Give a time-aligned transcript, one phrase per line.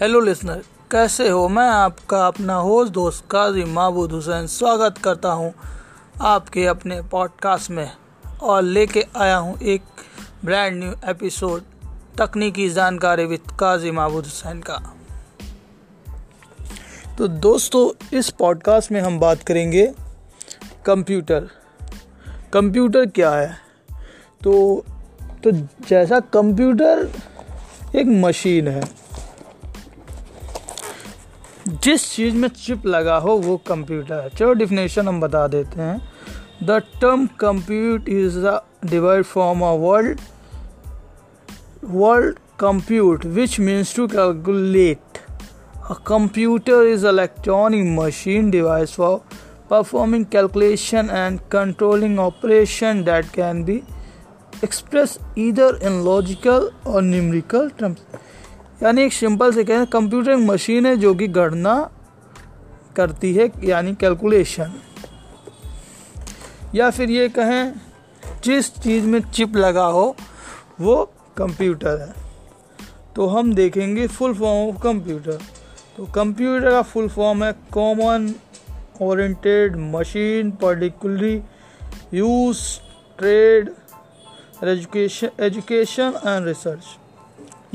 [0.00, 0.62] Hello listener
[0.92, 1.48] कैसे हो?
[1.48, 5.52] मैं आपका अपना होस्ट दोस्त काजी महबूद हुसैन स्वागत करता हूँ
[6.22, 7.90] आपके अपने पॉडकास्ट में।
[8.42, 9.82] और लेके आया हूँ एक
[10.44, 11.62] ब्रांड न्यू एपिसोड
[12.18, 14.76] तकनीकी जानकारी विद काजी महबूद हुसैन का।
[17.18, 19.86] तो दोस्तों, इस पॉडकास्ट में हम बात करेंगे
[20.86, 21.48] कंप्यूटर
[22.52, 23.56] कंप्यूटर क्या है?
[24.42, 24.84] तो
[25.44, 25.50] तो
[25.88, 27.10] जैसा कंप्यूटर
[27.96, 29.05] एक मशीन है
[31.66, 35.98] जिस चीज़ में चिप लगा हो वो कंप्यूटर है। चलो डिफिनेशन हम बता देते हैं।
[36.62, 40.20] The term compute is the divide from a word
[41.84, 45.18] word compute which means to calculate
[45.90, 49.18] a computer is electronic machine device for
[49.70, 53.82] performing calculation and controlling operation that can be
[54.64, 57.98] express either in logical or numerical terms
[58.82, 61.76] यानी एक simple से कहें computer एक machine है जो कि गणना
[62.96, 64.72] करती है, यानी कैलकुलेशन
[66.74, 67.72] या फिर ये कहें,
[68.44, 70.16] जिस चीज़ में चिप लगा हो,
[70.80, 71.04] वो
[71.36, 72.12] कंप्यूटर है।
[73.16, 75.38] तो हम देखेंगे फुल फॉर्म ऑफ़ कंप्यूटर
[75.96, 78.34] तो कंप्यूटर का फुल फॉर्म है common
[79.02, 81.34] oriented machine particularly
[82.14, 82.60] use
[83.18, 83.70] trade
[84.64, 86.84] education education and research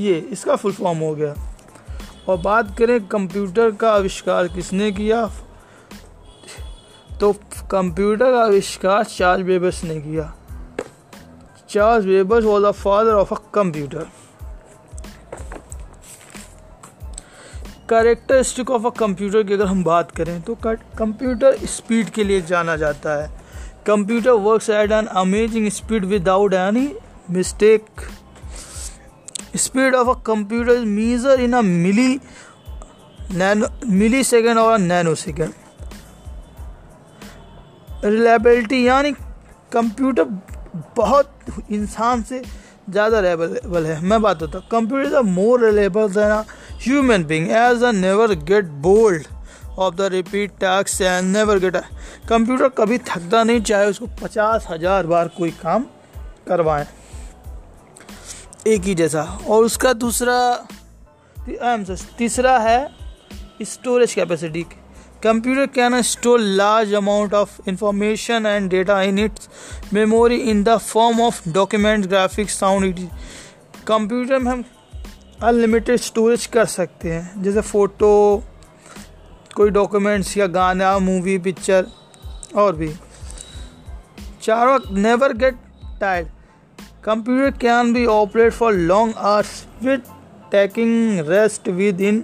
[0.01, 1.33] ये, इसका फुल फॉर्म हो गया।
[2.29, 5.25] और बात करें कंप्यूटर का आविष्कार किसने किया?
[7.19, 7.33] तो
[7.71, 10.33] कंप्यूटर का आविष्कार चार्ल्स बेबस ने किया।
[11.69, 14.07] Charles Babbage was the father of a computer
[17.89, 22.75] characteristic of a computer की अगर हम बात करें तो कंप्यूटर स्पीड के लिए जाना
[22.75, 23.29] जाता है।
[23.85, 26.87] Computer works at an amazing speed without any
[27.29, 27.85] mistake
[29.55, 32.19] speed of a computer is measured in a milli
[33.33, 35.53] nano millisecond or a nanosecond
[38.03, 39.11] reliability यानी
[39.71, 40.23] कंप्यूटर
[40.97, 41.31] बहुत
[41.71, 42.41] इंसान से
[42.89, 46.39] ज़्यादा रिलेबल है। मैं बात होता computer is a more reliable than a
[46.85, 49.27] human being as a never get bold
[49.77, 51.77] of the repeat tasks and never get
[52.29, 55.85] computer कभी थकता नहीं, चाहे उसको पचास हज़ार बार कोई काम
[56.47, 56.85] करवाएँ।
[58.67, 60.67] एक ही जैसा। और उसका दूसरा
[62.17, 62.89] तीसरा है
[63.63, 64.63] storage capacity
[65.23, 69.49] computer can store large amount of information and data in its
[69.93, 72.99] memory in the form of document graphics sound
[73.87, 74.63] computer में हम
[75.43, 78.43] अनलिमिटेड स्टोरेज कर सकते हैं। जैसे फ़ोटो
[79.55, 81.87] कोई डॉक्यूमेंट्स या गाना मूवी पिक्चर
[82.55, 82.93] और भी।
[84.43, 85.57] चारों नेवर गेट
[86.01, 86.27] टाइड
[87.03, 90.09] Computer can be operated for long hours with
[90.51, 92.19] taking rest within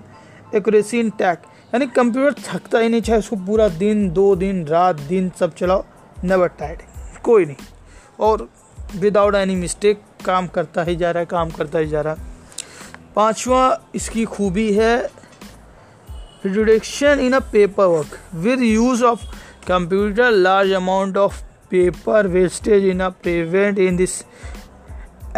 [0.54, 1.48] accuracy intact.
[1.74, 5.84] यानी कंप्यूटर थकता ही नहीं, चाहे उसको पूरा दिन, दो दिन, रात, दिन सब चलाओ
[6.24, 6.82] नेवर टाइड
[7.24, 7.56] कोई नहीं।
[8.20, 8.48] और
[8.96, 12.20] विदाउट एनी मिस्टेक काम करता ही जा रहा है, काम करता ही जा रहा है।
[13.16, 13.64] पाँचवा
[13.96, 14.96] इसकी खूबी है
[16.46, 19.26] reduction in a paper work with use of
[19.68, 24.22] computer large amount of paper wastage in a prevent in this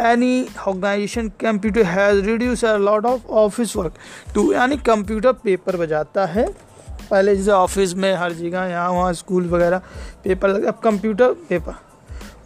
[0.01, 3.93] any organisation computer has reduce a lot of office work
[4.35, 6.47] too यानी कंप्यूटर पेपर बजाता है।
[7.09, 9.81] पहले जैसे office में हर जगह यहाँ वहाँ school वगैरह
[10.23, 11.75] पेपर अब कंप्यूटर पेपर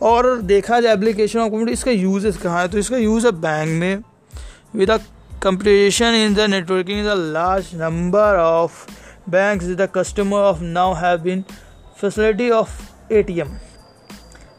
[0.01, 2.67] और देखा जाए एप्लीकेशन ऑफ़ कंप्यूटर इसका यूज़ कहाँ है?
[2.67, 4.03] तो इसका यूज़ है बैंक में।
[4.75, 4.97] With a
[5.43, 8.85] computation in the networking is a large number of
[9.29, 11.43] bank the customer of now have been
[12.01, 13.49] facility of A T M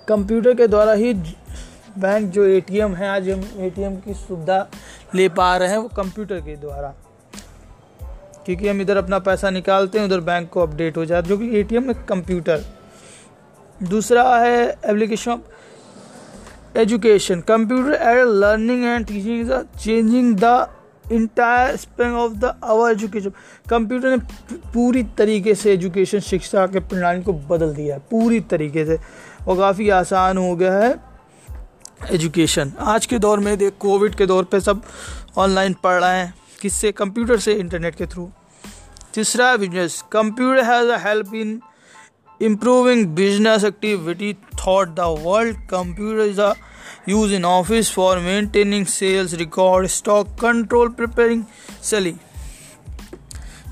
[0.09, 1.13] computer के द्वारा ही
[1.99, 4.69] बैंक जो एटीएम है, आज हम एटीएम की सुविधा
[5.15, 6.95] ले पा रहे हैं वो कंप्यूटर के द्वारा।
[8.45, 11.39] क्योंकि हम इधर अपना पैसा निकालते हैं, उधर बैंक को अपडेट हो जाता है, जो
[11.39, 12.65] कि एटीएम में कंप्यूटर।
[13.83, 15.41] दूसरा है application of
[16.79, 17.41] education.
[17.41, 20.69] Computer aid learning and teaching is changing the
[21.13, 23.31] entire span of the our education.
[23.71, 24.17] Computer ने
[24.75, 28.99] पूरी तरीके से एजुकेशन शिक्षा के प्रणाली को बदल दिया है, पूरी तरीके से।
[29.49, 31.14] और काफ़ी आसान हो गया है।
[32.13, 34.83] एजुकेशन। आज के दौर में देख, कोविड के दौर पे सब
[35.37, 36.93] ऑनलाइन पढ़ रहे हैं। किससे?
[36.93, 38.31] कंप्यूटर से, इंटरनेट के थ्रू।
[39.15, 41.61] तीसरा business, computer has help in
[42.43, 44.33] improving business activity
[44.67, 46.53] thought the world computer is a
[47.09, 51.45] use in office for maintaining sales record stock control preparing
[51.83, 52.19] selling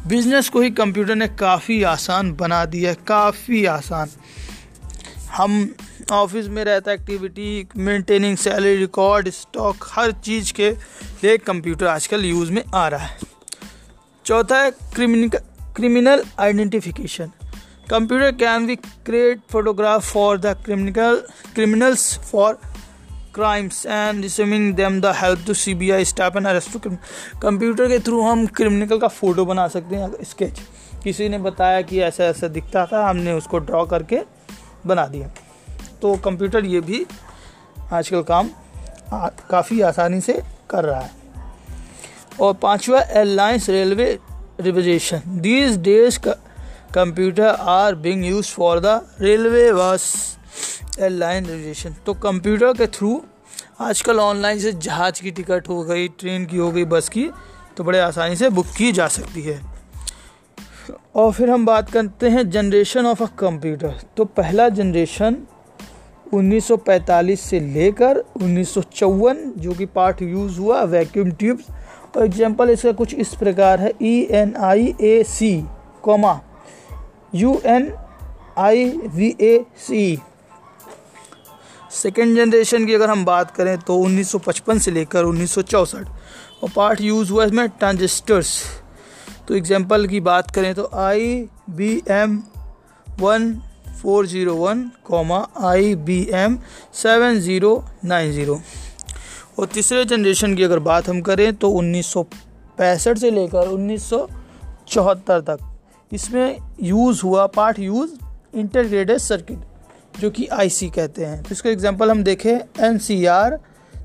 [0.06, 4.10] business को ही कंप्यूटर ने काफ़ी आसान बना दिया है, काफ़ी आसान।
[5.36, 5.74] हम
[6.12, 10.70] ऑफ़िस में रहता activity maintaining salary record stock हर चीज़ के
[11.24, 13.18] लिए कंप्यूटर आजकल यूज़ में आ रहा है।
[14.26, 14.70] चौथा है
[15.76, 17.30] criminal identification
[17.90, 21.22] computer can be create photograph for the criminal
[21.54, 22.58] criminals for
[23.34, 26.78] crimes and receiving them the help to C B I staff and arrest
[27.42, 30.60] computer के थ्रू हम क्रिमिनल का फ़ोटो बना सकते हैं स्केच
[31.04, 34.20] किसी ने बताया कि ऐसा ऐसा दिखता था, हमने उसको ड्रॉ करके
[34.86, 35.30] बना दिया।
[36.02, 37.04] तो कंप्यूटर ये भी
[37.92, 38.48] आजकल काम
[39.50, 40.32] काफ़ी आसानी से
[40.70, 41.10] कर रहा है।
[42.40, 44.18] और पांचवा airlines railway
[44.60, 46.18] reservation these days
[46.94, 50.12] computer are being use for the railway bus
[51.00, 53.20] airline reservation तो कंप्यूटर के थ्रू
[53.80, 57.28] आजकल ऑनलाइन से जहाज़ की टिकट हो गई ट्रेन की हो गई बस की
[57.76, 59.60] तो बड़े आसानी से बुक की जा सकती है।
[61.14, 65.36] और फिर हम बात करते हैं जनरेशन ऑफ़ अ कंप्यूटर तो पहला जनरेशन
[66.34, 71.64] 1945 से लेकर उन्नीस सौ चौवन, जो कि पार्ट यूज़ हुआ वैक्यूम ट्यूब्स
[72.16, 75.52] और एग्जांपल इसका कुछ इस प्रकार है E N I A C
[76.02, 76.40] comma
[77.34, 77.92] U N
[78.58, 78.84] I
[79.14, 80.18] V A C
[81.92, 87.32] second generation की अगर हम बात करें तो 1955 से लेकर उन्नीस और पार्ट यूज़
[87.32, 88.62] हुआ इसमें ट्रांजिस्टर्स
[89.48, 92.42] तो एग्जांपल की बात करें तो I B M
[93.20, 93.54] one
[94.02, 96.58] four zero one comma I B M
[96.94, 97.72] seven zero
[98.04, 98.60] nine zero.
[99.58, 102.22] और तीसरे जनरेशन की अगर बात हम करें तो उन्नीस सौ
[102.78, 104.26] पैंसठ से लेकर उन्नीस सौ
[104.88, 105.58] चौहत्तर तक
[106.12, 108.10] इसमें यूज़ हुआ, पार्ट यूज़
[108.54, 109.58] इंटरग्रेटेड सर्किट,
[110.20, 113.56] जो कि आईसी कहते हैं। तो इसका एग्जांपल हम देखें N C R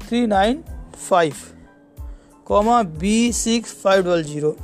[0.01, 0.63] three nine
[1.09, 1.33] five
[2.47, 4.55] comma B six five double zero.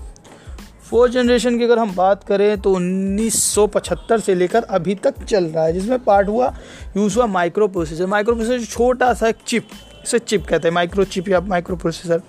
[0.89, 5.63] Fourth generation की अगर हम बात करें तो 1975 से लेकर अभी तक चल रहा
[5.65, 6.53] है, जिसमें पार्ट हुआ
[6.97, 9.67] यूज़ हुआ माइक्रो प्रोसेसर माइक्रो प्रोसेसर छोटा सा एक चिप
[10.03, 12.21] इसे चिप कहते हैं माइक्रो चिप या माइक्रो प्रोसेसर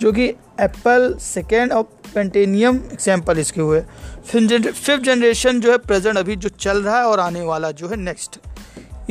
[0.00, 0.24] जो कि
[0.60, 1.82] एप्पल सेकेंड और
[2.14, 3.80] पेंटेनियम एग्ज़ाम्पल इसके हुए।
[4.26, 7.96] फिफ्थ जनरेशन जो है प्रेजेंट अभी जो चल रहा है और आने वाला जो है
[7.96, 8.38] नेक्स्ट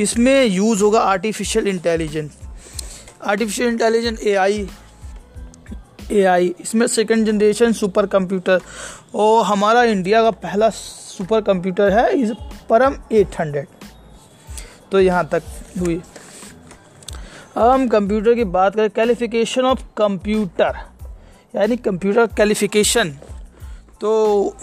[0.00, 2.30] इसमें यूज़ होगा artificial intelligence
[3.24, 4.68] artificial intelligence AI
[6.10, 8.60] A I आई इसमें सेकेंड जनरेशन सुपर कंप्यूटर
[9.14, 12.32] और हमारा इंडिया का पहला सुपर कंप्यूटर है, इस
[12.70, 13.64] परम 800
[14.92, 15.42] तो यहाँ तक
[15.80, 16.02] हुई।
[17.56, 20.78] अब हम कंप्यूटर की बात करें क्वालिफिकेशन ऑफ़ कंप्यूटर
[21.56, 23.10] यानी कंप्यूटर क्वालिफिकेशन
[24.00, 24.56] तो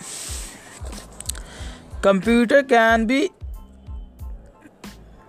[2.03, 3.29] computer can be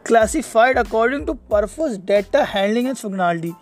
[0.06, 3.52] classified according to purpose data handling and functionality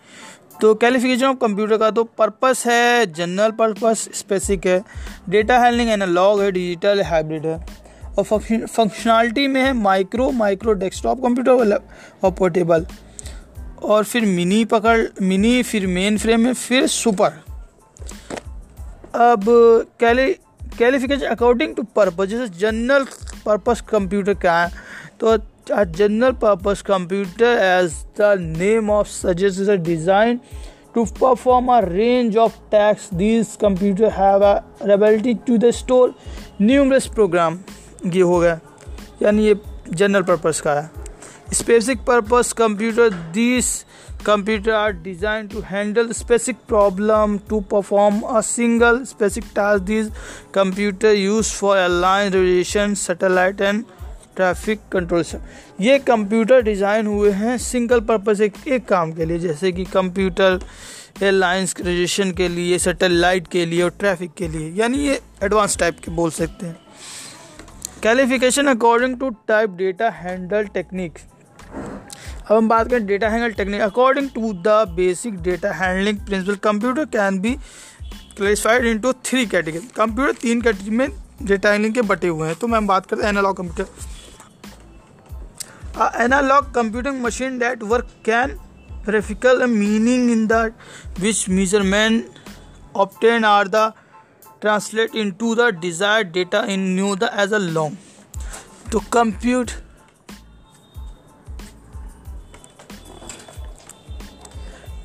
[0.61, 4.81] तो क्वालिफिकेशन ऑफ़ कंप्यूटर का तो पर्पस है जनरल पर्पस स्पेसिक है।
[5.29, 7.55] डेटा हैंडलिंग एनालॉग है डिजिटल हाइब्रिड है।
[8.17, 11.79] और फंक्शनलिटी में है माइक्रो माइक्रो डेस्कटॉप कंप्यूटर
[12.23, 12.85] और पोर्टेबल
[13.83, 17.41] और फिर मिनी पकड़ मिनी फिर मेन फ्रेम में फिर सुपर
[19.13, 19.45] अब
[19.99, 20.31] कैली
[20.77, 23.05] कैलिफिकेशन अकॉर्डिंग टू पर्पज जैसे जनरल
[23.45, 24.71] पर्पस कंप्यूटर क्या है
[25.19, 25.37] तो
[25.69, 30.41] a general purpose computer as the name of suggests is a design
[30.93, 36.13] to perform a range of tasks these computers have a ability to the store
[36.59, 37.59] numerous program
[38.05, 38.59] ये हो गया
[39.21, 39.55] यानी ये
[39.89, 40.89] general purpose का है
[41.53, 43.73] specific purpose computer this
[44.23, 50.11] computer are designed to handle specific problem to perform a single specific task these
[50.51, 53.85] computer used for airline relation satellite and
[54.35, 55.37] traffic control से।
[55.81, 60.59] ये computer design हुए हैं single purpose एक एक काम के लिए, जैसे कि कंप्यूटर,
[61.21, 65.99] एयरलाइंस रजिस्ट्रेशन के लिए, सैटेलाइट के लिए और ट्रैफ़िक के लिए, यानी ये एडवांस टाइप
[65.99, 66.77] के बोल सकते हैं।
[68.03, 71.17] Classification according to type data handle technique
[72.41, 77.05] अब हम बात करें data handle technique according to the basic data handling principle computer
[77.07, 77.53] can be
[78.37, 81.07] classified into three category computer तीन कैटेगरी में
[81.43, 84.09] डेटा हैंडलिंग के बटे हुए हैं। तो मैं बात करते हैं analog computer
[85.95, 88.57] A analog computing machine that work can
[89.03, 90.73] graphical meaning in that
[91.19, 92.29] which measurement
[92.95, 93.93] obtained are the
[94.61, 97.97] translate into the desired data in new the as a long
[98.89, 99.75] to compute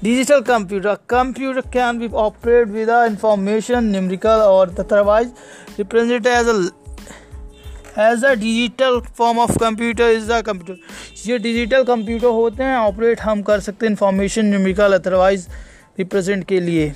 [0.03, 5.33] digital computer computer can be operated with the information numerical or otherwise
[5.79, 6.86] represented as a
[7.99, 13.21] as a digital form of computer is the computer ये digital computer होते हैं operate
[13.21, 15.47] हम कर सकते हैं information numerical otherwise
[15.99, 16.93] represent के लिए।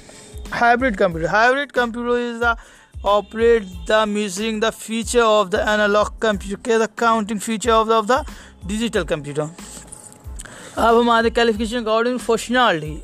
[0.52, 2.56] Hybrid computer hybrid computer is the
[3.06, 8.24] operate the musing the feature of the analog computer the counting feature of of the
[8.66, 9.48] digital computer
[10.78, 13.02] अब हमारे qualification according functionality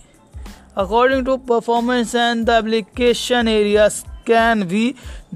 [0.78, 3.88] according to performance and the application area
[4.28, 4.84] can we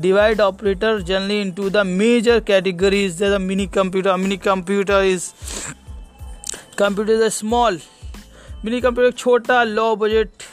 [0.01, 3.19] divide operator generally into the major categories.
[3.19, 5.33] There's a mini computer mini computer is
[6.77, 7.79] computer is a small,
[8.65, 10.49] mini computer छोटा low budget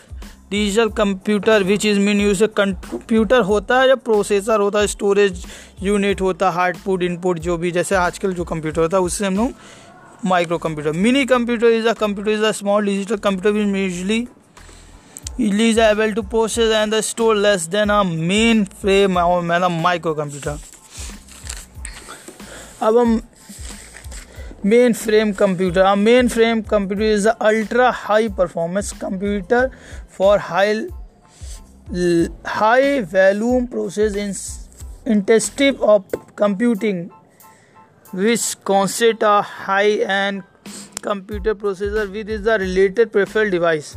[0.51, 5.45] digital computer which is mean use computer होता है या processor होता है storage
[5.83, 9.35] unit होता है हार्डपुट input जो भी, जैसे आजकल जो कंप्यूटर होता है, उससे हम
[9.37, 9.51] लोग
[10.25, 14.27] micro computer mini computer is a computer is a small digital computer which usually
[15.38, 20.58] is able to process and store less than a main frame or micro computer
[22.82, 23.20] अब हम
[24.94, 25.96] mainframe computer a
[26.28, 29.70] mainframe computer is ultra high performance computer
[30.16, 30.86] for high
[32.44, 34.34] high volume process in
[35.14, 36.04] intensive of
[36.36, 37.10] computing
[38.12, 40.42] which consists a high end
[41.00, 43.96] computer processor with is the related peripheral device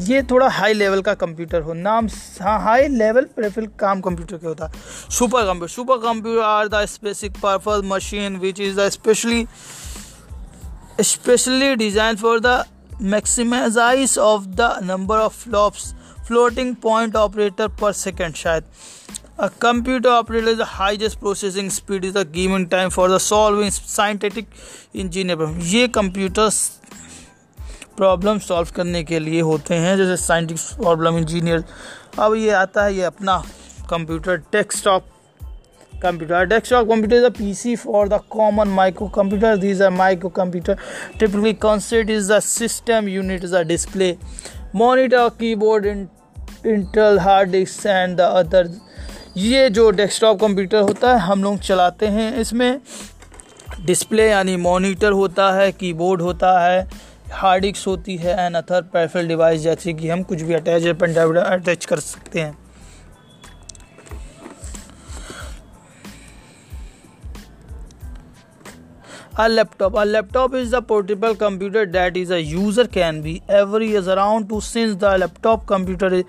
[0.00, 2.08] ये थोड़ा high level का computer हो। नाम
[2.40, 4.72] high level प्रेफिल काम computer के होता। है
[5.10, 9.46] super computer super computer are the specific purpose machine which is the specially
[11.00, 12.64] specially design for the
[13.02, 15.92] maximise of the number of flops
[16.26, 18.64] floating point operator per second शायद
[19.62, 24.48] computer operator is the highest processing speed is the giving time for the solving scientific
[24.94, 26.70] engineer ये computers
[27.96, 31.64] problem solve करने के लिए होते हैं, जैसे scientist problem engineer
[32.18, 33.36] अब ये आता है ये अपना
[33.90, 35.06] computer desktop
[36.02, 40.76] computer desktop computer is a PC for the common micro computer this a micro computer
[41.18, 44.16] typically consist is the system unit is a display
[44.74, 48.70] monitor keyboard internal hard disk and the other
[49.36, 52.80] ये जो desktop computer होता है, हम लोग चलाते हैं, इसमें
[53.86, 56.88] display यानी मॉनिटर होता है कीबोर्ड होता है।
[57.32, 60.92] हार्ड इक्स होती है एन अथर पैरफिल डिवाइस जैसे कि हम कुछ भी अटैच या
[60.94, 62.56] पेंडाइड अटैच कर सकते हैं।
[69.38, 73.94] A laptop a laptop is the portable computer that is a user can be every
[73.96, 76.22] is around to since the laptop computer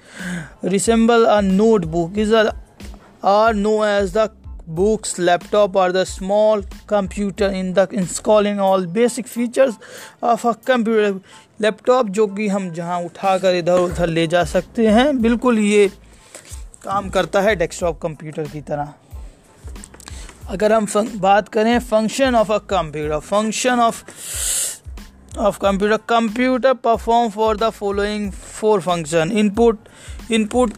[0.65, 4.29] resemble a notebook is or no as the
[4.67, 9.77] books, laptop or the small computer in the installing all basic features
[10.21, 11.19] of a computer.
[11.61, 15.87] Laptop जो कि हम जहाँ उठाकर इधर उधर ले जा सकते हैं, बिल्कुल ये
[16.83, 18.93] काम करता है डेस्कटॉप कंप्यूटर की तरह।
[20.49, 20.87] अगर हम
[21.19, 24.03] बात करें function of a computer function of
[25.39, 29.87] of computer computer perform for the following four function input
[30.31, 30.73] input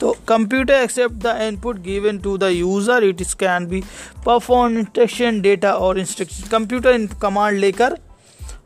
[0.00, 3.80] तो computer accept the input given to the user it is can be
[4.26, 7.96] perform instruction data और instruction computer command लेकर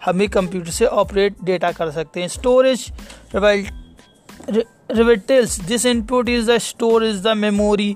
[0.04, 2.28] हम ही computer से operate data कर सकते हैं.
[2.28, 2.90] Storage
[4.90, 7.92] retrievals this input is the store is the memory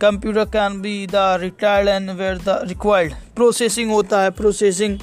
[0.00, 4.98] computer can be the retired and where the required processing होता है processing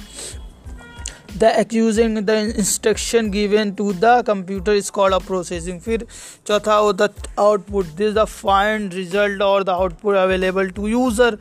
[1.36, 6.06] the accusing the instruction given to the computer is called of processing फिर
[6.46, 11.38] चौथा हो the output this the fine result और the output available to user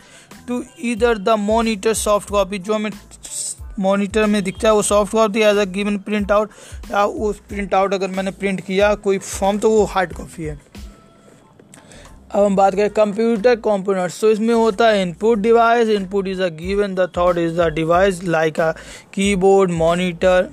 [0.48, 2.92] to इधर the monitor soft copy जो हमें
[3.80, 6.50] monitor में दिखता है वो soft copy as a given print out
[6.92, 10.60] या उस प्रिंट आउट अगर मैंने प्रिंट किया, कोई फॉर्म तो वो हार्ड कॉपी है।
[12.34, 16.48] अब हम बात करें कंप्यूटर कंपोनेंट्स तो इसमें होता है input device input is a
[16.60, 18.72] given the thought is the device like a
[19.14, 20.50] keyboard monitor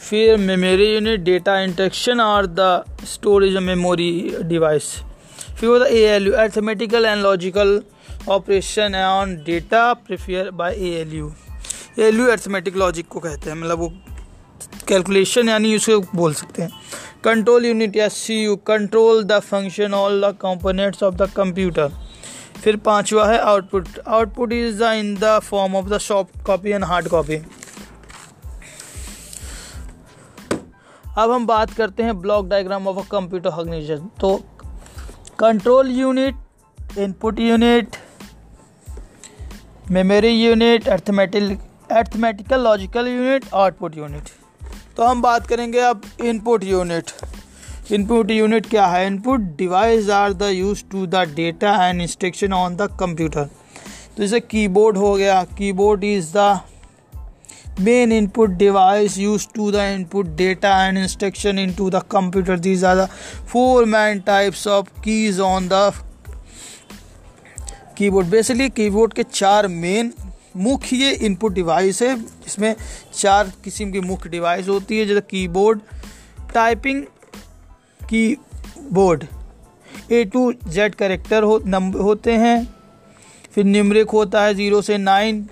[0.00, 4.12] फिर मेमोरी यूनिट डेटा इंटेक्शन और द स्टोरेज मेमोरी
[4.44, 4.92] डिवाइस
[5.60, 7.80] फिर होता है A L U arithmetical and logical
[8.28, 11.32] operation on data prefer by A L U
[11.98, 13.92] L U arithmetic logic को कहते हैं मतलब वो
[14.88, 16.70] कैलकुलेशन यानी उसको बोल सकते हैं।
[17.24, 21.90] कंट्रोल यूनिट या C U control the function all the components of the computer
[22.62, 26.84] फिर पांचवा है output output is the in the form of the soft copy and
[26.84, 27.36] hard copy
[31.16, 34.36] अब हम बात करते हैं block diagram of a computer organisation तो
[35.40, 37.96] control unit input unit
[39.90, 41.58] memory unit arithmetic
[41.92, 44.41] arithmetical logical unit output unit
[45.02, 47.10] तो हम बात करेंगे अब इनपुट यूनिट
[47.92, 49.06] इनपुट यूनिट क्या है?
[49.06, 54.40] Input device are the use to the data and instruction on the computer तो जैसे
[54.40, 55.42] कीबोर्ड हो गया.
[55.58, 56.60] Keyboard is the
[57.80, 62.96] main input device use to the input data and instruction into the computer these are
[62.96, 63.08] the
[63.52, 65.92] four main types of keys on the
[67.98, 70.12] keyboard basically keyboard के चार main
[70.56, 72.14] मुख्य ये input device है
[72.46, 72.74] इसमें
[73.14, 75.80] चार किस्म की मुख्य डिवाइस होती है, जैसे keyboard
[76.54, 77.02] typing
[78.92, 79.24] keyboard
[80.12, 82.74] A to Z character हो नंबर होते हैं।
[83.54, 85.42] फिर न्यूमरिक होता है ज़ीरो से नाइन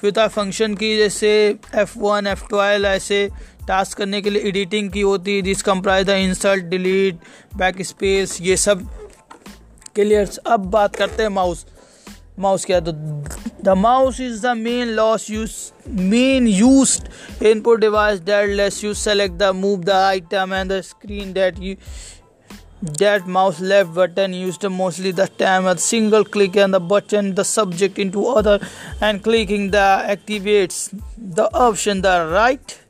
[0.00, 1.30] फिर होता है फ़ंक्शन की, जैसे
[1.74, 3.28] एफ़ वन एफ़ ट्वेल्व ऐसे
[3.68, 7.18] टास्क करने के लिए एडिटिंग की होती है जिस comprise the insert delete
[7.56, 8.88] back space ये सब।
[9.94, 11.66] क्लियर अब बात करते हैं माउस
[12.38, 12.92] माउस क्या तो
[13.68, 19.38] The mouse is the main loss use, main used input device that lets you select
[19.38, 21.76] the move the item and the screen that you
[23.00, 27.44] that mouse left button used mostly the time a single click and the button the
[27.44, 28.58] subject into other
[29.02, 30.88] and clicking the activates.
[31.18, 32.80] The option the right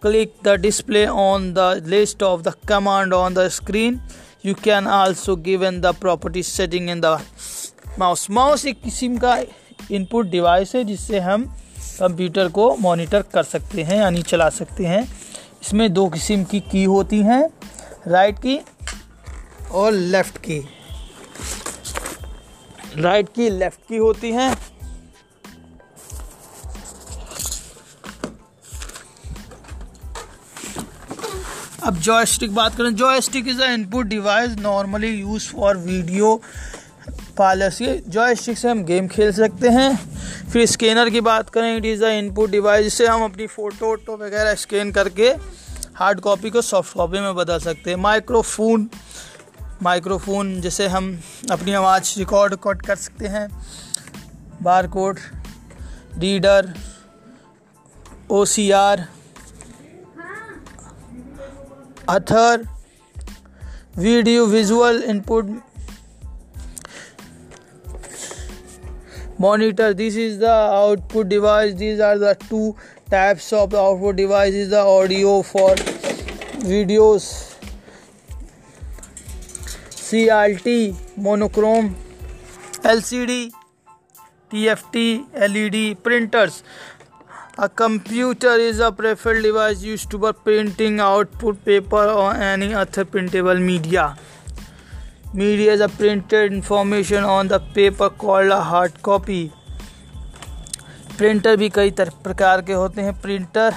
[0.00, 4.02] click the display on the list of the command on the screen.
[4.40, 7.16] You can also given the property setting in the
[7.96, 8.28] mouse.
[8.28, 9.38] Mouse ek kisim ka
[9.90, 11.44] input device है, जिससे हम
[12.00, 15.02] computer को monitor कर सकते हैं, यानी चला सकते हैं।
[15.62, 17.42] इसमें दो किस्म की की होती हैं,
[18.08, 18.58] राइट की
[19.72, 20.58] और left key.
[22.96, 24.56] Right key, left key होती हैं।
[31.84, 36.40] अब जॉयस्टिक बात करें। Joystick is a input device normally use for video
[37.38, 39.90] parlours ये जॉयस्टिक से हम गेम खेल सकते हैं।
[40.52, 44.16] फिर स्कैनर की बात करें it is a input device जिससे हम अपनी फ़ोटो वोटो
[44.16, 45.28] वगैरह स्कैन करके
[45.94, 48.88] हार्ड कॉपी को सॉफ्ट कॉपी में बदल सकते हैं। माइक्रोफोन
[49.82, 51.06] माइक्रोफोन जैसे हम
[51.50, 53.48] अपनी आवाज़ रिकॉर्ड रिकॉर्ड कर सकते हैं।
[54.62, 55.18] Bar code
[56.18, 56.72] reader
[58.30, 59.06] O C R
[62.08, 62.64] other
[63.96, 65.46] video visual input
[69.44, 71.74] monitor this is the output device.
[71.74, 72.76] These are the two
[73.10, 74.52] types of the output device.
[74.52, 75.70] Is the audio for
[76.72, 77.28] videos.
[80.00, 80.68] CRT
[81.16, 81.94] monochrome
[82.92, 83.52] LCD
[84.50, 84.98] TFT
[85.48, 86.62] LED printers.
[87.58, 93.58] A computer is a preferred device used for printing output paper or any other printable
[93.70, 94.16] media
[95.36, 99.50] media is a printed information on the paper called a hard copy
[101.18, 103.74] printer भी कई तरह प्रकार के होते हैं। Printer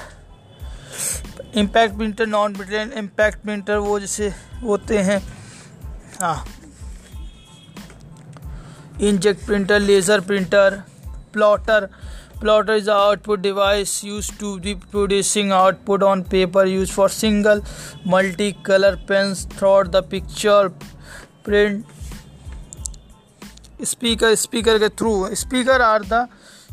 [1.56, 4.32] impact printer non Britain impact printer वो जैसे
[4.64, 5.22] होते हैं।
[6.22, 6.46] हाँ।
[9.02, 10.82] Inkjet printer laser printer
[11.34, 11.90] plotter
[12.40, 17.62] plotter is output device use to be producing output on paper use for single
[18.08, 20.68] multi colour pen throat the picture
[21.46, 21.86] print
[23.84, 26.28] speaker speaker के through speaker are the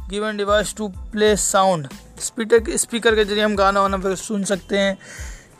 [0.08, 1.88] given device to play sound
[2.20, 4.98] speaker speaker के ज़रिए हम गाना वाना फिर सुन सकते हैं।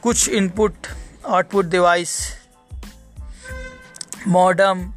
[0.03, 0.87] कुछ input
[1.27, 2.17] output device
[4.29, 4.93] modem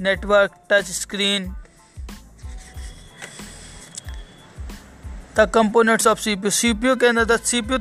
[0.00, 1.54] network touch screen
[5.36, 7.78] the components of C P C P U के अंदर the C P U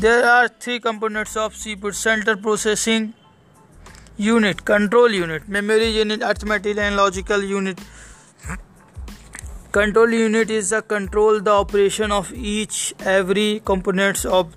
[0.00, 3.08] there are three components of C P centre processing
[4.18, 7.78] unit control unit memory unit arithmetic and logical unit.
[9.70, 14.56] Control unit is the control the operation of each every components of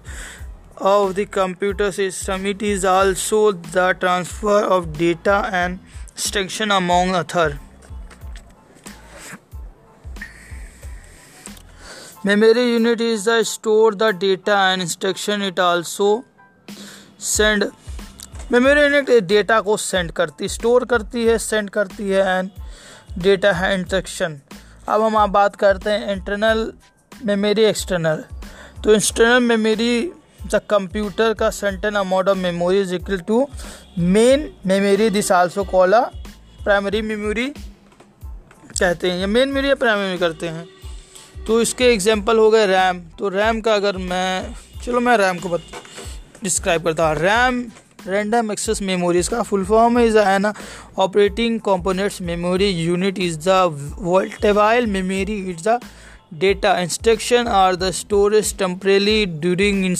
[0.77, 2.47] of the computer system.
[2.47, 5.77] It is also the transfer of data and
[6.13, 7.59] instruction among other.
[12.23, 15.43] Memory unit is the store the data and instruction.
[15.43, 16.25] It also
[17.19, 17.71] send
[18.51, 22.49] memory unit data को send करती, store करती है, send करती है, and
[23.17, 24.39] data है instruction
[24.87, 26.73] अब हम आप बात करते हैं इंटरनल
[27.25, 28.23] मेमोरी, एक्सटर्नल।
[28.83, 30.11] तो एक्सटर्नल मेमोरी,
[30.45, 33.47] द कंप्यूटर का centre amount of memory is equal to
[33.99, 36.01] main memory, this also call a
[36.63, 37.47] primary memory
[38.79, 40.67] कहते हैं। या मेन मेमोरी या प्राइमरी करते हैं।
[41.47, 45.57] तो इसके एग्जांपल हो गए रैम। तो रैम का अगर मैं, चलो मैं रैम को
[46.43, 47.63] डिस्क्राइब करता हूँ। रैम
[48.07, 50.53] रैंडम एक्सेस मेमोरी इसका फुल फॉर्म इज़ है ना
[50.99, 55.79] operating components memory unit is the volatile memory is the
[56.41, 59.95] data instruction are the storage temporarily during in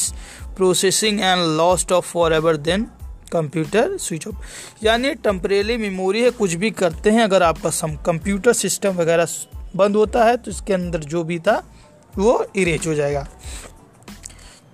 [0.58, 2.88] processing and lost of for ever then
[3.32, 8.54] computer switch off यानी temporarily memory है, कुछ भी करते हैं, अगर आपका सम कंप्यूटर
[8.54, 9.28] सिस्टम वगैरह
[9.76, 11.64] बंद होता है तो इसके अंदर जो भी था,
[12.14, 13.28] वो इरेज हो जाएगा।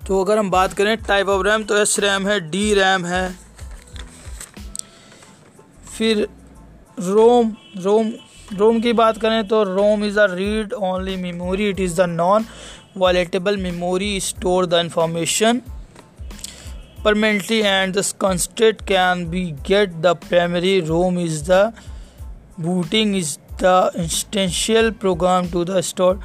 [0.08, 3.28] तो अगर हम बात करें टाइप ऑफ़ रैम तो एस रैम है डी रैम है।
[5.98, 6.26] फिर
[7.00, 8.12] रोम रोम
[8.52, 12.44] रोम की बात करें तो ROM is a read only memory it is the non
[12.96, 15.60] volatile memory store the information
[17.02, 21.60] permanently and the constraint can be get the primary ROM is the
[22.64, 23.28] booting is
[23.60, 26.16] the instantial program to the store.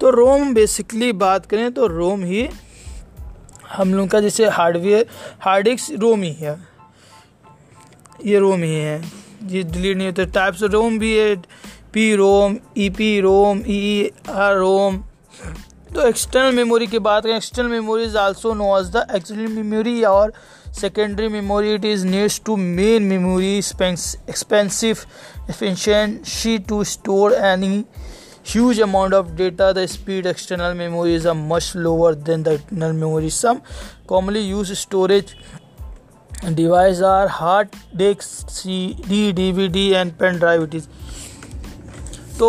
[0.00, 2.46] तो ROM basically बात करें तो रोम ही
[3.76, 5.06] हम लोग का जैसे hardware
[5.42, 6.56] hard disk ROM ही है।
[8.26, 9.00] ये रोम ही है।
[9.50, 11.34] ये डिलीट नहीं होता, टाइप्स रोम भी है
[11.92, 14.96] P ROM E P ROM E R ROM.
[15.94, 20.02] तो एक्सटर्नल मेमोरी की बात करें external memory is also known as the external memory
[20.04, 20.32] और
[20.80, 25.04] secondary memory it is needs to main memory expensive
[25.50, 27.70] efficiency to store any
[28.44, 32.92] huge amount of data the speed external memory is a much lower than the internal
[32.94, 33.62] memory some
[34.06, 35.36] commonly used storage
[36.54, 40.88] devices are hard disk cd dvd and pen drive it is
[42.38, 42.46] तो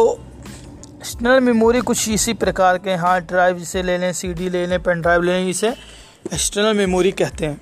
[0.98, 5.02] external memory कुछ इसी प्रकार के hard drive जिसे ले लें CD ले लें पेन
[5.02, 7.60] ड्राइव ले लें इसे एक्सटर्नल मेमोरी कहते हैं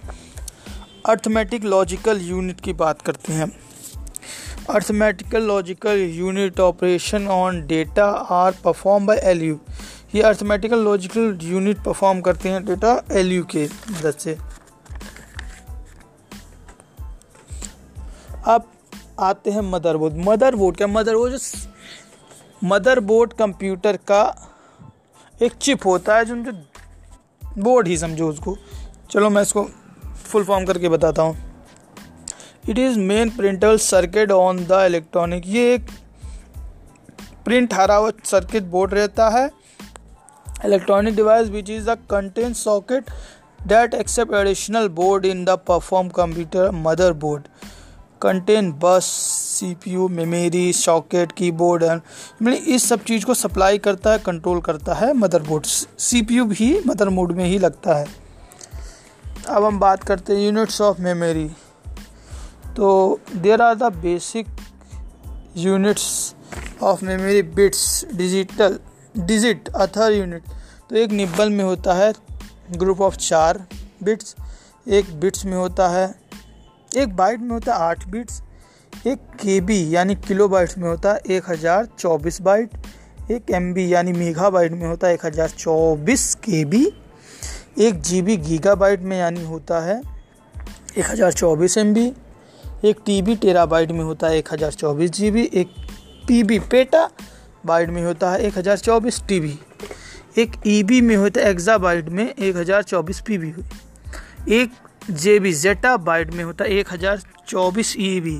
[1.10, 3.52] अर्थमेटिक लॉजिकल यूनिट की बात करते हैं
[4.69, 9.60] arithmetical logical unit operation on data are perform by L U
[10.15, 14.38] ये अर्थमेटिकल लॉजिकल यूनिट परफॉर्म करते हैं डेटा एल यू के मदद से।
[18.47, 18.69] अब
[19.19, 20.88] आते हैं मदरबोर्ड मदरबोर्ड क्या?
[20.88, 21.39] मदरबोर्ड
[22.63, 24.23] मदरबोर्ड कंप्यूटर का
[25.41, 26.36] एक चिप होता है जो
[27.58, 28.58] बोर्ड ही समझो उसको।
[29.12, 29.63] चलो मैं इसको
[30.26, 31.52] फुल फॉर्म करके बताता हूँ।
[32.69, 35.82] It is main printable circuit on the electronic ये एक
[37.45, 39.52] प्रिंट हरा हुआ सर्किट बोर्ड रहता है।
[40.65, 43.10] Electronic device which is the content socket
[43.67, 47.43] that accept additional board in the perform computer mother board
[48.21, 49.04] contain bus
[49.60, 52.02] CPU memory socket keyboard and
[52.43, 56.45] मतलब इस सब चीज़ को सप्लाई करता है कंट्रोल करता है मदर बोर्ड मदरबोर्ड सीपीयू
[56.45, 58.06] भी मदर मोड में ही लगता है।
[59.49, 61.52] अब हम बात करते हैं यूनिट्स ऑफ़ मेमोरी
[62.77, 64.47] तो there are the basic
[65.57, 66.36] units
[66.83, 67.83] of memory bits
[68.15, 68.79] digital
[69.17, 70.43] digit other unit
[70.89, 72.13] तो एक निब्बल में होता है
[72.77, 73.65] ग्रुप ऑफ़ चार
[74.03, 74.36] बिट्स
[74.88, 76.07] एक बिट्स में होता है,
[76.97, 78.41] एक बाइट में होता है आठ बिट्स
[79.07, 83.73] एक के बी यानी किलो बाइट्स में होता है एक हज़ार चौबीस बाइट एक एम
[83.73, 86.86] बी यानी मेघा बाइट में होता है एक हज़ार चौबीस के बी
[87.79, 90.01] एक जी बी गीगा बाइट में यानी होता है
[90.97, 92.12] एक हज़ार चौबीस एम बी
[92.84, 95.67] एक टी बी टेरा बाइट में होता है एक हज़ार चौबीस जी बी एक
[96.28, 97.08] पी बी पेटा
[97.65, 99.58] बाइट में होता है एक हज़ार चौबीस टी बी
[100.38, 103.54] एक ई बी में होता है एक्जा बाइट में एक हज़ार चौबीस पी बी
[104.56, 104.72] एक
[105.12, 108.38] जे बी जेटा बाइट में होता है एक हज़ार चौबीस ई बी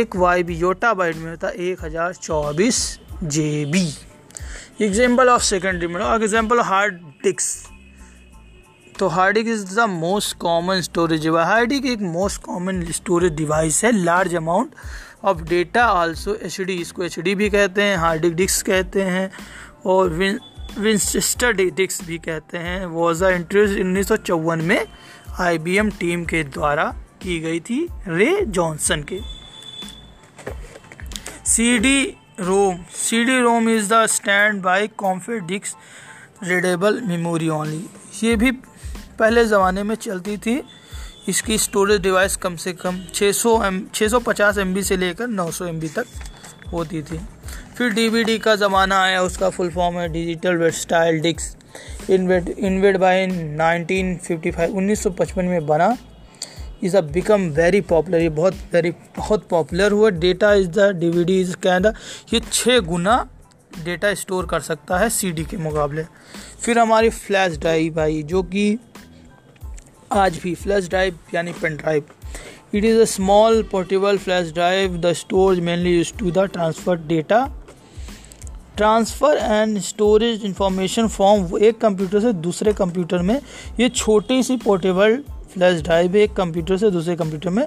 [0.00, 2.84] एक वाई बी योटा बाइट में होता है एक हज़ार चौबीस
[3.24, 3.86] J B
[4.80, 7.71] example of secondary में एग्ज़ाम्पल हार्ड डिस्क
[8.98, 13.84] तो hard disk is the most common storage hard disk एक मोस्ट कॉमन स्टोरेज डिवाइस
[13.84, 14.74] है large amount
[15.24, 19.30] of data also H D इसको एच डी भी कहते हैं हार्ड डिस्क कहते हैं,
[19.86, 20.10] और
[20.78, 24.86] विंचेस्टर डिस्क भी कहते हैं। वॉज़ इंट्रोड्यूस उन्नीस सौ चौवन में
[25.40, 26.84] आईबीएम टीम के द्वारा
[27.22, 29.20] की गई थी रे जॉनसन के।
[31.46, 32.02] C D
[32.40, 37.84] ROM C D ROM is the stand by compact disk readable memory only
[38.22, 38.50] ये भी
[39.18, 40.62] पहले ज़माने में चलती थी
[41.28, 46.06] इसकी स्टोरेज डिवाइस कम से कम 600 एम 650 एम से लेकर 900 एम तक
[46.72, 47.18] होती थी।
[47.76, 53.26] फिर डीवीडी का ज़माना आया, उसका फुल फॉर्म है digital versatile disk invented invented by
[53.26, 55.96] 1955 1955 में बना।
[56.84, 61.08] Is a become very popular ये बहुत वेरी बहुत पॉपुलर हुआ। Data is the D
[61.10, 61.92] V D is कहना
[62.32, 63.16] ये छः गुना
[63.84, 66.04] डेटा स्टोर कर सकता है सी डी के मुकाबले।
[66.60, 68.78] फिर हमारी फ्लैश ड्राइव आई, जो कि
[70.12, 72.04] आज भी फ्लैश ड्राइव यानी pen drive
[72.74, 77.44] it is a small portable flash drive the storage mainly use to the transfer data
[78.76, 83.40] transfer and storage information form एक कंप्यूटर से दूसरे कंप्यूटर में.
[83.80, 85.16] ये छोटी सी पोर्टेबल
[85.54, 87.66] फ्लैश ड्राइव एक कंप्यूटर से दूसरे कंप्यूटर में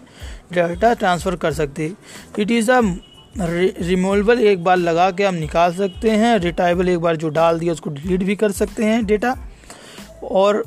[0.53, 1.91] डाटा ट्रांसफ़र कर सकते
[2.39, 2.81] इट इज़ अ
[3.37, 6.37] रिमूवेबल एक बार लगा के हम निकाल सकते हैं.
[6.39, 9.35] रिटाइबल एक बार जो डाल दिया उसको डिलीट भी कर सकते हैं डेटा
[10.23, 10.63] और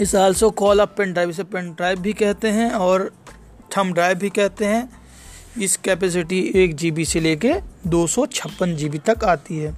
[0.00, 3.10] इस also call up pen drive इसे पेन ड्राइव भी कहते हैं और
[3.76, 4.88] थम ड्राइव भी कहते हैं।
[5.62, 7.54] इस कैपेसिटी एक जीबी से लेके
[7.86, 9.76] दो सौ छप्पन जी तक आती है।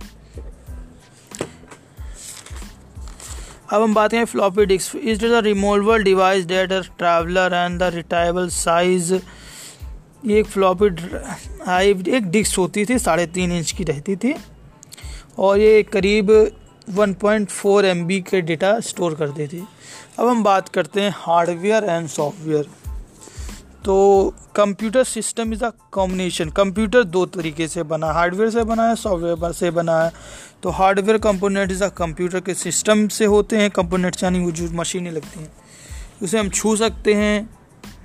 [3.72, 8.48] अब हम बात करें floppy disk is the removable device that traveller and the retrievable
[8.48, 14.34] size एक फ्लॉपी ड्राइव एक डिस्क होती थी, साढ़े तीन इंच की रहती थी।
[15.38, 16.30] और ये करीब
[16.88, 19.66] 1.4 एम के डेटा स्टोर करती थी।
[20.18, 22.68] अब हम बात करते हैं हार्डवेयर एंड सॉफ्टवेयर
[23.84, 28.94] तो computer system is a combination computer दो तरीके से बना हार्डवेयर से बना है
[28.96, 30.12] सॉफ्टवेयर से बना है।
[30.62, 34.70] तो hardware component is a computer के सिस्टम से होते हैं। कंपोनेंट्स यानी वो जो
[34.72, 35.50] मशीनें लगती हैं।
[36.22, 37.48] उसे हम छू सकते हैं,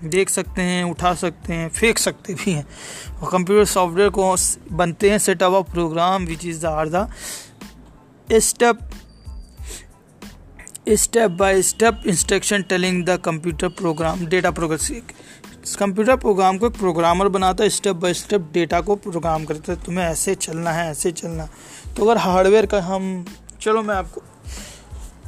[0.04, 2.66] देख सकते हैं, उठा सकते हैं, फेंक सकते भी हैं।
[3.22, 4.36] और कंप्यूटर सॉफ्टवेयर को
[4.72, 7.10] बनते हैं set of program which is the are the
[8.32, 8.80] step
[10.90, 14.90] step by step instruction telling the computer program data progress
[15.80, 19.84] computer program को एक प्रोग्रामर बनाता है स्टेप बाय स्टेप डेटा को प्रोग्राम करता है।
[19.86, 21.48] तुम्हें ऐसे चलना है, ऐसे चलना
[21.98, 23.26] तो अगर हार्डवेयर का हम,
[23.62, 24.22] चलो मैं आपको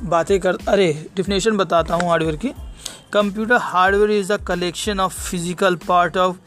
[0.09, 2.53] बातें कर, अरे डिफिनेशन बताता हूँ हार्डवेयर की।
[3.13, 6.37] Computer hardware is a collection of physical part of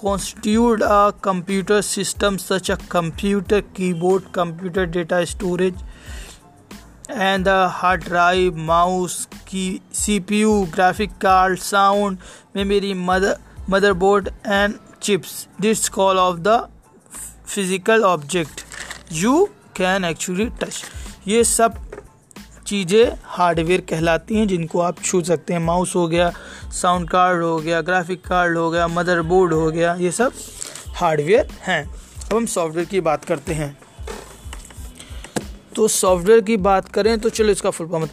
[0.00, 5.80] constitute a computer system such a computer keyboard, computer data storage
[7.18, 12.18] and the hard drive mouse की C P U graphic card sound
[12.56, 13.36] memory mother
[13.70, 16.58] motherboard and chips this call of the
[17.46, 18.64] physical object
[19.12, 19.44] you
[19.76, 20.82] can actually touch
[21.28, 21.74] ये सब
[22.66, 25.60] चीज़ें hardware कहलाती हैं, जिनको आप छू सकते हैं.
[25.60, 26.30] माउस हो गया
[26.72, 29.94] साउंड कार्ड हो गया ग्राफिक कार्ड हो गया मदरबोर्ड हो गया.
[29.94, 30.32] ये सब
[30.96, 31.82] हार्डवेयर हैं.
[31.84, 33.76] अब हम सॉफ्टवेयर की बात करते हैं.
[35.78, 38.08] तो सॉफ्टवेयर की बात करें तो चलो इसका full form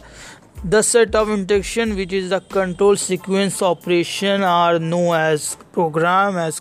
[0.66, 6.60] the set of instruction which is the control sequence operation are known as program as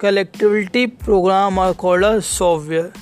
[0.00, 2.92] collectivity program are called software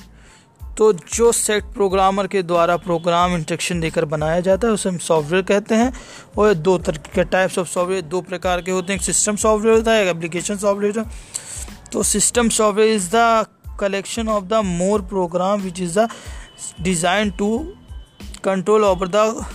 [0.77, 5.43] तो जो सेट प्रोग्रामर के द्वारा प्रोग्राम इंस्ट्रक्शन देकर बनाया जाता है, उसे हम सॉफ्टवेयर
[5.43, 5.91] कहते हैं।
[6.37, 9.75] और दो तरह के टाइप्स ऑफ़ सॉफ्टवेयर दो प्रकार के होते हैं। एक सिस्टम सॉफ्टवेयर
[9.75, 11.15] होता है, एक एप्लीकेशन सॉफ्टवेयर होता है।
[11.91, 13.45] तो system software is the
[13.79, 16.07] collection of the more program which is the
[16.81, 17.73] design to
[18.43, 19.45] control over the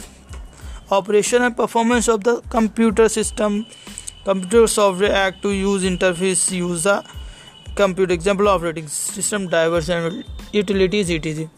[0.92, 3.60] operation and performance of the computer system
[4.26, 7.02] computer software act to use interface use the
[7.78, 10.22] computer example operating system drivers and
[10.54, 11.48] utilities ई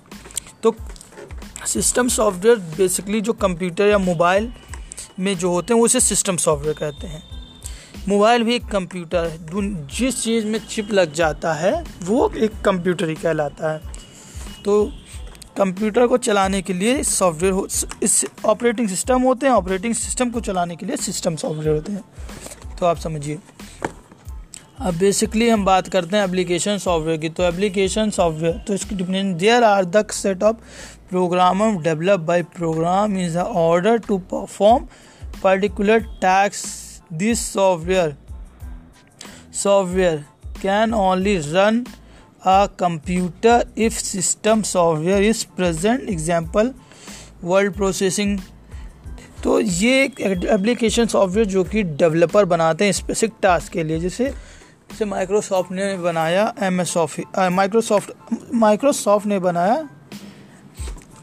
[0.63, 0.75] तो
[1.67, 4.53] system software basically जो computer या mobile
[5.21, 7.23] में जो होते हैं उसे system software कहते हैं।
[8.09, 13.09] मोबाइल भी एक कंप्यूटर है। जिस चीज़ में चिप लग जाता है, वो एक कंप्यूटर
[13.09, 13.81] ही कहलाता है।
[14.65, 14.93] तो
[15.57, 20.77] कंप्यूटर को चलाने के लिए सॉफ्टवेयर इस ऑपरेटिंग सिस्टम होते हैं, ऑपरेटिंग सिस्टम को चलाने
[20.77, 23.39] के लिए सिस्टम सॉफ्टवेयर होते हैं। तो आप समझिए।
[24.79, 29.35] अब बेसिकली हम बात करते हैं एप्लीकेशन सॉफ्टवेयर की। तो एप्लीकेशन सॉफ्टवेयर तो इसकी definition
[29.35, 30.57] there are the set of
[31.11, 34.87] program develop by program is order to perform
[35.43, 36.65] particular tasks
[37.13, 38.17] this software
[39.55, 40.25] software
[40.63, 41.85] can only run
[42.47, 46.09] a computer if system software is present.
[46.09, 46.73] Example
[47.45, 48.39] word processing
[49.45, 54.25] तो ये एक application software जो कि developer बनाते हैं specific task के लिए, जैसे
[54.25, 58.13] जैसे माइक्रोसॉफ्ट ने बनाया M S office Microsoft
[58.55, 59.89] Microsoft ने बनाया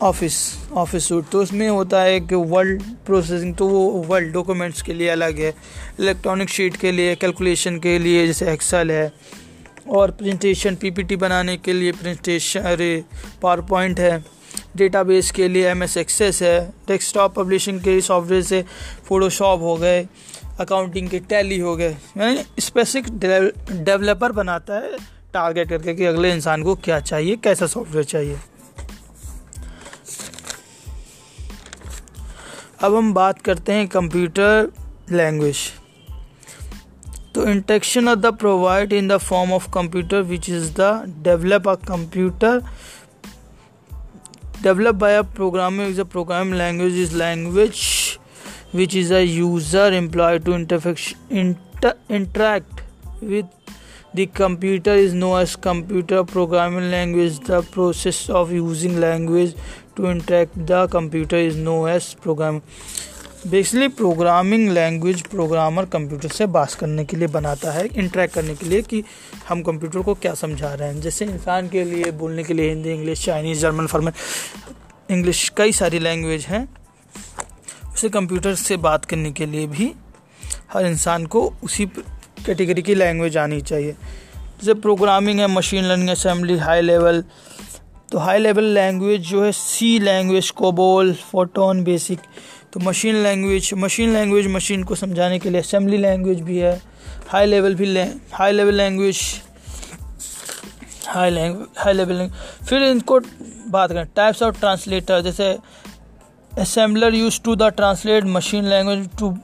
[0.02, 0.38] ऑफ़िस
[0.74, 5.10] ऑफ़िस सूट तो उसमें होता है कि वर्ल्ड प्रोसेसिंग तो वो वर्ल्ड डॉक्यूमेंट्स के लिए
[5.10, 5.54] अलग है
[6.00, 9.12] इलेक्ट्रॉनिक शीट के लिए कैलकुलेशन के लिए, जैसे एक्सेल है।
[9.89, 13.04] और प्रेजेंटेशन पीपीटी बनाने के लिए प्रेजेंटेशन अरे
[13.41, 14.24] पावर पॉइंट है।
[14.78, 18.63] डेटाबेस के लिए एम एस एक्सेस है। डेस्कटॉप पब्लिशिंग के सॉफ्टवेयर से
[19.06, 20.08] फोटोशॉप हो गए।
[20.60, 23.17] अकाउंटिंग के टैली हो गए। यानी स्पेसिफिक
[23.84, 24.98] डेवलपर बनाता है
[25.34, 28.38] टारगेट करके कि अगले इंसान को क्या चाहिए, कैसा सॉफ्टवेयर चाहिए।
[32.82, 34.72] अब हम बात करते हैं computer
[35.12, 35.58] language
[37.41, 41.75] So interaction of the provide in the form of computer which is the develop a
[41.75, 42.62] computer.
[44.62, 48.19] Developed by a programmer is a program language is language
[48.73, 52.84] which is a user employed to inter- interact
[53.21, 53.47] with
[54.13, 57.39] the computer is known as computer programming language.
[57.39, 59.56] The process of using language
[59.95, 62.62] to interact the computer is known as programming.
[63.47, 68.65] Basically programming language programmer computer से बात करने के लिए बनाता है, interact करने के
[68.65, 69.04] लिए कि
[69.49, 72.89] हम कंप्यूटर को क्या समझा रहे हैं। जैसे इंसान के लिए, बोलने के लिए हिंदी,
[72.89, 74.12] इंग्लिश, चाइनीज़, जर्मन, फॉर्मन,
[75.12, 76.67] इंग्लिश कई सारी लैंग्वेज हैं।
[77.93, 79.91] उसे कंप्यूटर से बात करने के लिए भी
[80.73, 81.86] हर इंसान को उसी
[82.45, 87.23] कैटेगरी की लैंग्वेज आनी चाहिए। जैसे प्रोग्रामिंग है, machine learning, assembly, high level
[88.12, 92.19] तो हाई लेवल लैंग्वेज जो है, C language, COBOL, FORTRAN, BASIC
[92.74, 96.82] तो machine language machine language machine को समझाने के लिए असेंबली लैंग्वेज भी है।
[97.28, 97.98] हाई लेवल भी
[98.34, 99.20] high level language
[101.08, 102.30] high language high level
[102.70, 103.20] फिर इनको
[103.68, 105.58] बात करें टाइप्स ऑफ़ ट्रांसलेटर जैसे
[106.60, 109.38] assembler use to the translate machine language to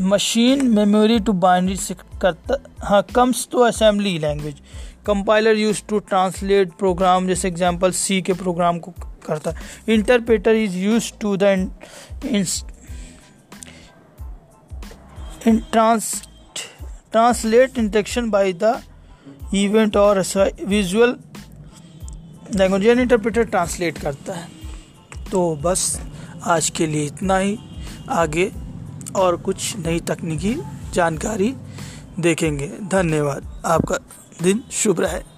[0.00, 1.76] machine memory to binary
[2.22, 4.54] करता हाँ comes to assembly language
[5.06, 8.94] compiler use to translate program जैसे example C के program को
[9.26, 9.56] करता है।
[9.88, 11.42] Interpreter is use to the
[15.48, 16.22] trans
[17.12, 18.82] translate instruction by the
[19.54, 20.24] event और
[20.64, 21.16] visual
[22.56, 24.48] language interpreter translate करता है।
[25.30, 26.00] तो बस
[26.42, 27.58] आज के लिए इतना ही।
[28.08, 28.52] आगे
[29.16, 30.56] और कुछ नई तकनीकी
[30.92, 31.54] जानकारी
[32.20, 33.98] देखेंगे। धन्यवाद। आपका
[34.42, 35.31] दिन शुभ रहे।